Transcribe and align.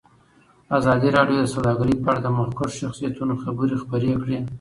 ازادي 0.77 1.09
راډیو 1.17 1.37
د 1.43 1.47
سوداګري 1.55 1.93
په 2.03 2.07
اړه 2.11 2.19
د 2.23 2.27
مخکښو 2.37 2.77
شخصیتونو 2.83 3.33
خبرې 3.43 3.75
خپرې 3.83 4.11
کړي. 4.21 4.37